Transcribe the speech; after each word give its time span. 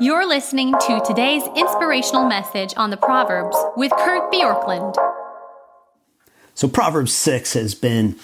You're 0.00 0.28
listening 0.28 0.74
to 0.86 1.02
today's 1.04 1.42
inspirational 1.56 2.24
message 2.28 2.72
on 2.76 2.90
the 2.90 2.96
Proverbs 2.96 3.56
with 3.76 3.90
Kurt 3.90 4.30
Bjorklund. 4.30 4.94
So, 6.54 6.68
Proverbs 6.68 7.12
6 7.12 7.54
has 7.54 7.74
been 7.74 8.14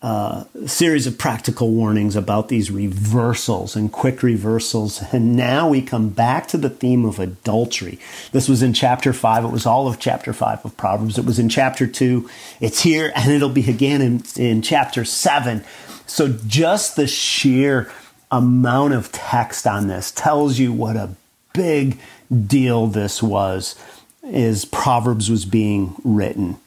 uh, 0.00 0.44
a 0.54 0.68
series 0.68 1.06
of 1.06 1.18
practical 1.18 1.70
warnings 1.70 2.16
about 2.16 2.48
these 2.48 2.70
reversals 2.70 3.76
and 3.76 3.92
quick 3.92 4.22
reversals. 4.22 5.02
And 5.12 5.36
now 5.36 5.68
we 5.68 5.82
come 5.82 6.08
back 6.08 6.48
to 6.48 6.56
the 6.56 6.70
theme 6.70 7.04
of 7.04 7.18
adultery. 7.18 7.98
This 8.32 8.48
was 8.48 8.62
in 8.62 8.72
chapter 8.72 9.12
5. 9.12 9.44
It 9.44 9.48
was 9.48 9.66
all 9.66 9.86
of 9.86 9.98
chapter 9.98 10.32
5 10.32 10.64
of 10.64 10.78
Proverbs. 10.78 11.18
It 11.18 11.26
was 11.26 11.38
in 11.38 11.50
chapter 11.50 11.86
2. 11.86 12.26
It's 12.62 12.80
here, 12.80 13.12
and 13.14 13.30
it'll 13.30 13.50
be 13.50 13.68
again 13.68 14.00
in, 14.00 14.22
in 14.36 14.62
chapter 14.62 15.04
7. 15.04 15.62
So, 16.06 16.28
just 16.46 16.96
the 16.96 17.06
sheer 17.06 17.92
amount 18.30 18.94
of 18.94 19.12
text 19.12 19.66
on 19.66 19.86
this 19.86 20.10
tells 20.10 20.58
you 20.58 20.72
what 20.72 20.96
a 20.96 21.10
big 21.52 21.98
deal 22.46 22.86
this 22.86 23.22
was 23.22 23.74
is 24.22 24.64
Proverbs 24.64 25.30
was 25.30 25.44
being 25.44 25.94
written. 26.04 26.58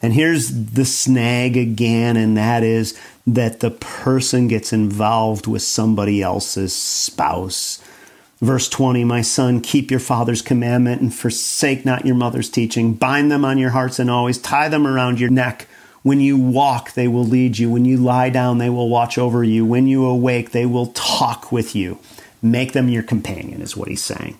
And 0.00 0.12
here's 0.12 0.50
the 0.72 0.84
snag 0.84 1.56
again, 1.56 2.16
and 2.16 2.36
that 2.36 2.62
is 2.62 2.98
that 3.26 3.60
the 3.60 3.70
person 3.70 4.48
gets 4.48 4.72
involved 4.72 5.46
with 5.46 5.62
somebody 5.62 6.20
else's 6.20 6.74
spouse. 6.74 7.82
Verse 8.40 8.68
20, 8.68 9.04
my 9.04 9.22
son, 9.22 9.62
keep 9.62 9.90
your 9.90 10.00
father's 10.00 10.42
commandment 10.42 11.00
and 11.00 11.14
forsake 11.14 11.86
not 11.86 12.04
your 12.04 12.16
mother's 12.16 12.50
teaching. 12.50 12.92
Bind 12.92 13.30
them 13.32 13.44
on 13.44 13.56
your 13.56 13.70
hearts 13.70 13.98
and 13.98 14.10
always 14.10 14.36
tie 14.36 14.68
them 14.68 14.86
around 14.86 15.20
your 15.20 15.30
neck. 15.30 15.66
When 16.04 16.20
you 16.20 16.36
walk, 16.36 16.92
they 16.92 17.08
will 17.08 17.24
lead 17.24 17.56
you. 17.58 17.70
When 17.70 17.86
you 17.86 17.96
lie 17.96 18.28
down, 18.28 18.58
they 18.58 18.68
will 18.68 18.90
watch 18.90 19.16
over 19.16 19.42
you. 19.42 19.64
When 19.64 19.86
you 19.86 20.04
awake, 20.04 20.50
they 20.50 20.66
will 20.66 20.88
talk 20.88 21.50
with 21.50 21.74
you. 21.74 21.98
Make 22.42 22.74
them 22.74 22.90
your 22.90 23.02
companion, 23.02 23.62
is 23.62 23.74
what 23.74 23.88
he's 23.88 24.02
saying. 24.02 24.38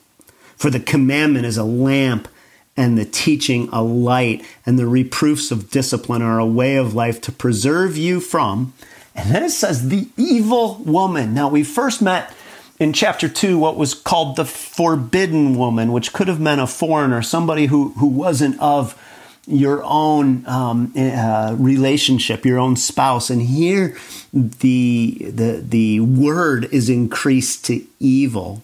For 0.56 0.68
the 0.68 0.78
commandment 0.78 1.46
is 1.46 1.56
a 1.56 1.64
lamp 1.64 2.28
and 2.76 2.98
the 2.98 3.06
teaching 3.06 3.70
a 3.72 3.82
light, 3.82 4.44
and 4.66 4.78
the 4.78 4.86
reproofs 4.86 5.50
of 5.50 5.70
discipline 5.70 6.20
are 6.20 6.38
a 6.38 6.46
way 6.46 6.76
of 6.76 6.92
life 6.92 7.20
to 7.22 7.32
preserve 7.32 7.96
you 7.96 8.20
from. 8.20 8.74
And 9.14 9.30
then 9.30 9.42
it 9.44 9.50
says, 9.50 9.88
the 9.88 10.08
evil 10.18 10.82
woman. 10.84 11.32
Now, 11.32 11.48
we 11.48 11.62
first 11.62 12.02
met 12.02 12.34
in 12.78 12.92
chapter 12.92 13.28
2 13.28 13.58
what 13.58 13.76
was 13.76 13.94
called 13.94 14.36
the 14.36 14.44
forbidden 14.44 15.56
woman, 15.56 15.92
which 15.92 16.12
could 16.12 16.28
have 16.28 16.40
meant 16.40 16.60
a 16.60 16.66
foreigner, 16.66 17.22
somebody 17.22 17.66
who, 17.66 17.90
who 17.92 18.08
wasn't 18.08 18.60
of 18.60 19.00
your 19.46 19.82
own 19.84 20.46
um, 20.46 20.92
uh, 20.96 21.54
relationship, 21.58 22.44
your 22.44 22.58
own 22.58 22.76
spouse. 22.76 23.30
And 23.30 23.42
here 23.42 23.96
the, 24.32 25.18
the, 25.20 25.62
the 25.62 26.00
word 26.00 26.68
is 26.72 26.88
increased 26.88 27.64
to 27.66 27.84
evil. 28.00 28.62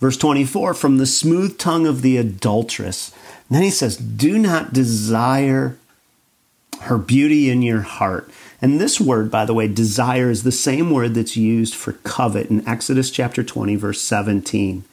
Verse 0.00 0.16
24, 0.16 0.74
from 0.74 0.96
the 0.98 1.06
smooth 1.06 1.58
tongue 1.58 1.86
of 1.86 2.02
the 2.02 2.16
adulteress. 2.16 3.12
Then 3.50 3.62
he 3.62 3.70
says, 3.70 3.96
Do 3.96 4.38
not 4.38 4.72
desire 4.72 5.76
her 6.82 6.98
beauty 6.98 7.50
in 7.50 7.62
your 7.62 7.82
heart. 7.82 8.30
And 8.62 8.80
this 8.80 9.00
word, 9.00 9.30
by 9.30 9.44
the 9.44 9.54
way, 9.54 9.68
desire, 9.68 10.30
is 10.30 10.42
the 10.42 10.52
same 10.52 10.90
word 10.90 11.14
that's 11.14 11.36
used 11.36 11.74
for 11.74 11.92
covet 11.92 12.50
in 12.50 12.66
Exodus 12.66 13.10
chapter 13.10 13.42
20, 13.42 13.76
verse 13.76 14.00
17. 14.00 14.84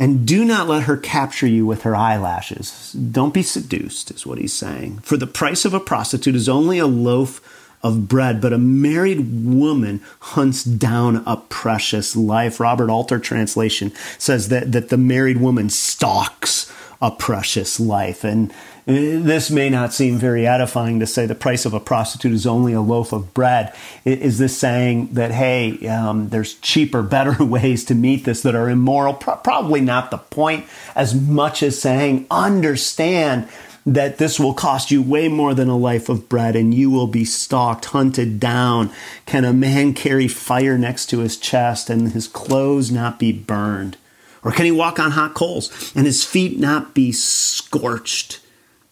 And 0.00 0.26
do 0.26 0.46
not 0.46 0.66
let 0.66 0.84
her 0.84 0.96
capture 0.96 1.46
you 1.46 1.66
with 1.66 1.82
her 1.82 1.94
eyelashes. 1.94 2.92
Don't 2.92 3.34
be 3.34 3.42
seduced, 3.42 4.10
is 4.10 4.26
what 4.26 4.38
he's 4.38 4.54
saying. 4.54 5.00
For 5.00 5.18
the 5.18 5.26
price 5.26 5.66
of 5.66 5.74
a 5.74 5.78
prostitute 5.78 6.34
is 6.34 6.48
only 6.48 6.78
a 6.78 6.86
loaf 6.86 7.42
of 7.82 8.08
bread, 8.08 8.40
but 8.40 8.54
a 8.54 8.58
married 8.58 9.44
woman 9.44 10.00
hunts 10.20 10.64
down 10.64 11.22
a 11.26 11.36
precious 11.36 12.16
life. 12.16 12.58
Robert 12.60 12.88
Alter 12.88 13.18
translation 13.18 13.92
says 14.16 14.48
that, 14.48 14.72
that 14.72 14.88
the 14.88 14.96
married 14.96 15.38
woman 15.38 15.68
stalks 15.68 16.72
a 17.02 17.10
precious 17.10 17.80
life. 17.80 18.24
And 18.24 18.52
this 18.84 19.50
may 19.50 19.70
not 19.70 19.94
seem 19.94 20.18
very 20.18 20.46
edifying 20.46 21.00
to 21.00 21.06
say 21.06 21.24
the 21.24 21.34
price 21.34 21.64
of 21.64 21.72
a 21.72 21.80
prostitute 21.80 22.32
is 22.32 22.46
only 22.46 22.72
a 22.72 22.80
loaf 22.80 23.12
of 23.12 23.32
bread. 23.32 23.74
Is 24.04 24.38
this 24.38 24.56
saying 24.56 25.14
that, 25.14 25.30
hey, 25.30 25.86
um, 25.88 26.28
there's 26.28 26.54
cheaper, 26.54 27.02
better 27.10 27.42
ways 27.42 27.84
to 27.86 27.94
meet 27.94 28.24
this 28.24 28.42
that 28.42 28.54
are 28.54 28.68
immoral? 28.68 29.14
Pro- 29.14 29.36
probably 29.36 29.80
not 29.80 30.10
the 30.10 30.18
point 30.18 30.66
as 30.94 31.14
much 31.14 31.62
as 31.62 31.80
saying, 31.80 32.26
understand 32.30 33.48
that 33.86 34.18
this 34.18 34.38
will 34.38 34.52
cost 34.52 34.90
you 34.90 35.02
way 35.02 35.26
more 35.26 35.54
than 35.54 35.68
a 35.68 35.76
life 35.76 36.10
of 36.10 36.28
bread 36.28 36.54
and 36.54 36.74
you 36.74 36.90
will 36.90 37.06
be 37.06 37.24
stalked, 37.24 37.86
hunted 37.86 38.38
down. 38.38 38.90
Can 39.24 39.44
a 39.44 39.54
man 39.54 39.94
carry 39.94 40.28
fire 40.28 40.76
next 40.76 41.06
to 41.06 41.20
his 41.20 41.38
chest 41.38 41.88
and 41.88 42.12
his 42.12 42.28
clothes 42.28 42.90
not 42.90 43.18
be 43.18 43.32
burned? 43.32 43.96
Or 44.42 44.52
can 44.52 44.64
he 44.64 44.72
walk 44.72 44.98
on 44.98 45.12
hot 45.12 45.34
coals 45.34 45.92
and 45.94 46.06
his 46.06 46.24
feet 46.24 46.58
not 46.58 46.94
be 46.94 47.12
scorched? 47.12 48.40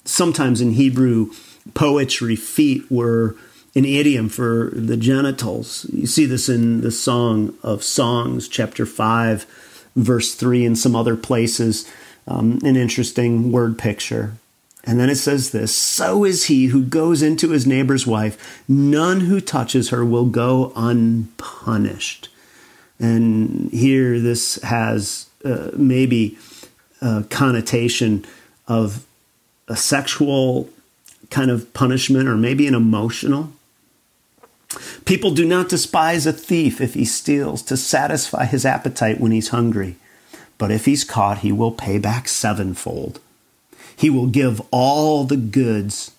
Sometimes 0.05 0.61
in 0.61 0.73
Hebrew 0.73 1.31
poetry, 1.75 2.37
feet 2.37 2.91
were 2.91 3.37
an 3.75 3.85
idiom 3.85 4.29
for 4.29 4.71
the 4.73 4.97
genitals. 4.97 5.87
You 5.93 6.07
see 6.07 6.27
this 6.27 6.49
in 6.49 6.81
the 6.81 6.91
Song 6.91 7.55
of 7.63 7.83
Songs, 7.83 8.49
chapter 8.49 8.85
5, 8.87 9.47
verse 9.97 10.35
3, 10.35 10.67
and 10.67 10.79
some 10.79 10.97
other 10.97 11.17
places. 11.17 11.91
Um, 12.27 12.59
an 12.63 12.77
interesting 12.77 13.53
word 13.53 13.79
picture. 13.79 14.35
And 14.85 14.99
then 14.99 15.11
it 15.11 15.17
says 15.17 15.51
this 15.51 15.75
So 15.75 16.25
is 16.25 16.45
he 16.45 16.67
who 16.67 16.83
goes 16.85 17.23
into 17.23 17.51
his 17.51 17.67
neighbor's 17.67 18.07
wife, 18.07 18.63
none 18.69 19.21
who 19.21 19.41
touches 19.41 19.91
her 19.91 20.05
will 20.05 20.27
go 20.27 20.73
unpunished. 20.77 22.29
And 23.01 23.71
here 23.71 24.19
this 24.19 24.61
has 24.63 25.28
uh, 25.45 25.71
maybe 25.75 26.39
a 27.01 27.25
connotation 27.31 28.25
of 28.67 29.07
a 29.69 29.77
sexual 29.77 30.69
kind 31.31 31.51
of 31.51 31.73
punishment 31.75 32.29
or 32.29 32.37
maybe 32.37 32.67
an 32.67 32.75
emotional. 32.75 33.53
People 35.05 35.31
do 35.31 35.47
not 35.47 35.69
despise 35.69 36.27
a 36.27 36.33
thief 36.33 36.81
if 36.81 36.95
he 36.95 37.05
steals 37.05 37.63
to 37.63 37.77
satisfy 37.77 38.45
his 38.45 38.65
appetite 38.67 39.21
when 39.21 39.33
he's 39.33 39.49
hungry. 39.49 39.97
But 40.59 40.71
if 40.71 40.85
he's 40.85 41.05
caught, 41.05 41.39
he 41.39 41.53
will 41.53 41.71
pay 41.71 41.99
back 41.99 42.29
sevenfold. 42.29 43.21
He 43.97 44.11
will 44.11 44.27
give 44.27 44.61
all 44.71 45.25
the 45.25 45.37
goods 45.37 46.13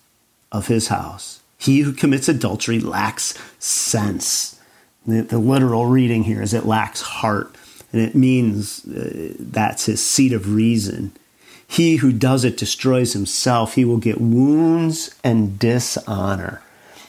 of 0.50 0.66
his 0.66 0.88
house. 0.88 1.40
He 1.58 1.80
who 1.80 1.92
commits 1.92 2.28
adultery 2.28 2.80
lacks 2.80 3.34
sense. 3.58 4.60
The, 5.06 5.22
the 5.22 5.38
literal 5.38 5.86
reading 5.86 6.24
here 6.24 6.42
is 6.42 6.54
it 6.54 6.66
lacks 6.66 7.00
heart, 7.02 7.54
and 7.92 8.00
it 8.00 8.14
means 8.14 8.86
uh, 8.86 9.34
that's 9.38 9.86
his 9.86 10.04
seat 10.04 10.32
of 10.32 10.54
reason. 10.54 11.12
He 11.66 11.96
who 11.96 12.12
does 12.12 12.44
it 12.44 12.56
destroys 12.56 13.12
himself. 13.12 13.74
He 13.74 13.84
will 13.84 13.98
get 13.98 14.20
wounds 14.20 15.14
and 15.22 15.58
dishonor. 15.58 16.62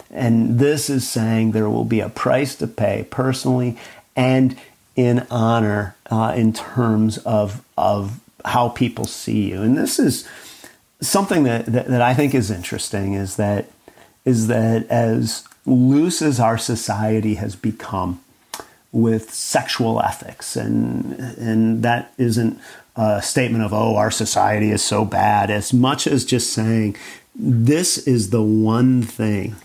And 0.09 0.59
this 0.59 0.89
is 0.89 1.07
saying 1.07 1.51
there 1.51 1.69
will 1.69 1.85
be 1.85 1.99
a 1.99 2.09
price 2.09 2.55
to 2.55 2.67
pay 2.67 3.07
personally 3.09 3.77
and 4.15 4.57
in 4.95 5.25
honor 5.31 5.95
uh, 6.11 6.33
in 6.35 6.53
terms 6.53 7.17
of, 7.19 7.63
of 7.77 8.19
how 8.45 8.69
people 8.69 9.05
see 9.05 9.49
you. 9.49 9.61
And 9.61 9.77
this 9.77 9.97
is 9.97 10.27
something 10.99 11.43
that, 11.43 11.65
that, 11.67 11.87
that 11.87 12.01
I 12.01 12.13
think 12.13 12.35
is 12.35 12.51
interesting 12.51 13.13
is 13.13 13.37
that 13.37 13.71
is 14.23 14.47
that 14.47 14.87
as 14.87 15.43
loose 15.65 16.21
as 16.21 16.39
our 16.39 16.57
society 16.57 17.35
has 17.35 17.55
become 17.55 18.21
with 18.91 19.33
sexual 19.33 20.01
ethics, 20.01 20.55
and 20.55 21.19
and 21.37 21.83
that 21.83 22.13
isn't 22.17 22.59
a 22.95 23.21
statement 23.21 23.63
of 23.63 23.73
oh 23.73 23.95
our 23.95 24.11
society 24.11 24.71
is 24.71 24.83
so 24.83 25.05
bad 25.05 25.49
as 25.49 25.71
much 25.71 26.05
as 26.07 26.25
just 26.25 26.51
saying 26.51 26.95
this 27.33 27.97
is 27.99 28.31
the 28.31 28.41
one 28.41 29.01
thing 29.01 29.55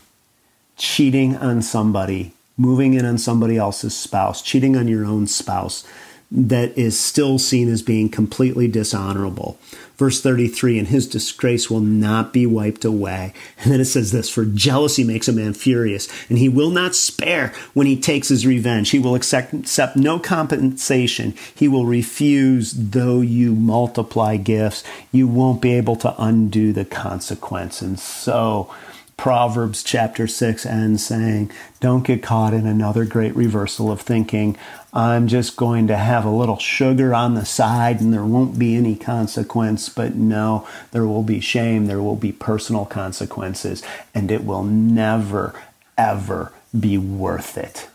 cheating 0.76 1.36
on 1.36 1.60
somebody 1.60 2.32
moving 2.56 2.94
in 2.94 3.04
on 3.04 3.18
somebody 3.18 3.56
else's 3.56 3.96
spouse 3.96 4.40
cheating 4.40 4.76
on 4.76 4.86
your 4.86 5.04
own 5.04 5.26
spouse 5.26 5.84
that 6.30 6.76
is 6.76 6.98
still 6.98 7.38
seen 7.38 7.68
as 7.68 7.82
being 7.82 8.08
completely 8.08 8.66
dishonorable. 8.66 9.58
Verse 9.96 10.20
33 10.20 10.80
and 10.80 10.88
his 10.88 11.08
disgrace 11.08 11.70
will 11.70 11.80
not 11.80 12.32
be 12.32 12.44
wiped 12.44 12.84
away. 12.84 13.32
And 13.58 13.72
then 13.72 13.80
it 13.80 13.86
says 13.86 14.12
this 14.12 14.28
For 14.28 14.44
jealousy 14.44 15.04
makes 15.04 15.28
a 15.28 15.32
man 15.32 15.54
furious, 15.54 16.08
and 16.28 16.36
he 16.36 16.48
will 16.48 16.70
not 16.70 16.94
spare 16.94 17.54
when 17.74 17.86
he 17.86 17.98
takes 17.98 18.28
his 18.28 18.46
revenge. 18.46 18.90
He 18.90 18.98
will 18.98 19.14
accept, 19.14 19.54
accept 19.54 19.96
no 19.96 20.18
compensation. 20.18 21.34
He 21.54 21.68
will 21.68 21.86
refuse, 21.86 22.72
though 22.72 23.20
you 23.20 23.54
multiply 23.54 24.36
gifts. 24.36 24.84
You 25.12 25.28
won't 25.28 25.62
be 25.62 25.72
able 25.72 25.96
to 25.96 26.14
undo 26.22 26.72
the 26.72 26.84
consequence. 26.84 27.80
And 27.80 27.98
so, 27.98 28.70
Proverbs 29.16 29.82
chapter 29.82 30.26
6 30.26 30.66
ends 30.66 31.06
saying, 31.06 31.50
Don't 31.80 32.06
get 32.06 32.22
caught 32.22 32.52
in 32.52 32.66
another 32.66 33.04
great 33.04 33.34
reversal 33.34 33.90
of 33.90 34.00
thinking. 34.00 34.56
I'm 34.92 35.26
just 35.26 35.56
going 35.56 35.86
to 35.88 35.96
have 35.96 36.24
a 36.24 36.30
little 36.30 36.58
sugar 36.58 37.14
on 37.14 37.34
the 37.34 37.44
side 37.44 38.00
and 38.00 38.12
there 38.12 38.24
won't 38.24 38.58
be 38.58 38.76
any 38.76 38.94
consequence. 38.94 39.88
But 39.88 40.14
no, 40.14 40.68
there 40.92 41.06
will 41.06 41.22
be 41.22 41.40
shame, 41.40 41.86
there 41.86 42.02
will 42.02 42.16
be 42.16 42.32
personal 42.32 42.84
consequences, 42.84 43.82
and 44.14 44.30
it 44.30 44.44
will 44.44 44.62
never, 44.62 45.60
ever 45.96 46.52
be 46.78 46.98
worth 46.98 47.56
it 47.56 47.88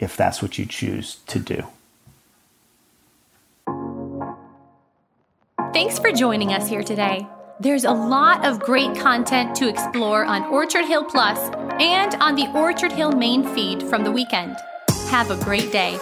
if 0.00 0.16
that's 0.16 0.42
what 0.42 0.58
you 0.58 0.66
choose 0.66 1.16
to 1.26 1.38
do. 1.38 1.66
Thanks 5.72 5.98
for 5.98 6.12
joining 6.12 6.52
us 6.52 6.68
here 6.68 6.82
today. 6.82 7.26
There's 7.60 7.84
a 7.84 7.92
lot 7.92 8.44
of 8.44 8.58
great 8.58 8.98
content 8.98 9.54
to 9.56 9.68
explore 9.68 10.24
on 10.24 10.42
Orchard 10.46 10.86
Hill 10.86 11.04
Plus 11.04 11.38
and 11.78 12.16
on 12.16 12.34
the 12.34 12.48
Orchard 12.52 12.90
Hill 12.90 13.12
main 13.12 13.44
feed 13.54 13.80
from 13.84 14.02
the 14.02 14.10
weekend. 14.10 14.56
Have 15.06 15.30
a 15.30 15.36
great 15.44 15.70
day. 15.70 15.96